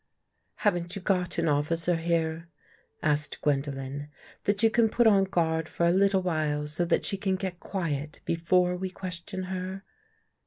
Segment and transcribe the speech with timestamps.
[0.65, 2.49] "Haven't you got an officer here,"
[3.03, 4.09] asked Gwen dolen,"
[4.45, 7.59] that you can put on guard for a little while so that she can get
[7.59, 9.83] quiet before we question her?